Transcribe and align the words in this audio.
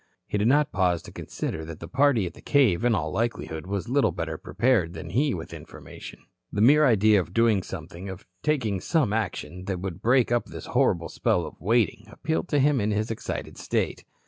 He 0.25 0.39
did 0.39 0.47
not 0.47 0.71
pause 0.71 1.03
to 1.03 1.11
consider 1.11 1.63
that 1.63 1.79
the 1.79 1.87
party 1.87 2.25
at 2.25 2.33
the 2.33 2.41
cave 2.41 2.83
in 2.83 2.95
all 2.95 3.11
likelihood 3.11 3.67
was 3.67 3.87
little 3.87 4.11
better 4.11 4.35
prepared 4.35 4.93
than 4.93 5.11
he 5.11 5.35
with 5.35 5.53
information. 5.53 6.21
The 6.51 6.59
mere 6.59 6.87
idea 6.87 7.19
of 7.19 7.35
doing 7.35 7.61
something, 7.61 8.09
of 8.09 8.25
taking 8.41 8.81
some 8.81 9.13
action 9.13 9.65
that 9.65 9.79
would 9.79 10.01
break 10.01 10.31
up 10.31 10.45
this 10.47 10.65
horrible 10.65 11.09
spell 11.09 11.45
of 11.45 11.61
waiting, 11.61 12.05
appealed 12.09 12.47
to 12.49 12.57
him 12.57 12.81
in 12.81 12.89
his 12.89 13.11
excited 13.11 13.59
state. 13.59 14.03